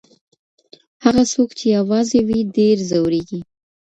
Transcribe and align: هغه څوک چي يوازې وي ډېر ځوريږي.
هغه 1.03 1.23
څوک 1.33 1.49
چي 1.59 1.65
يوازې 1.77 2.19
وي 2.27 2.39
ډېر 2.57 2.77
ځوريږي. 2.89 3.39